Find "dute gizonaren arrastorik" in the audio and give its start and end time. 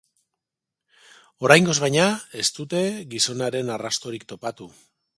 2.57-4.31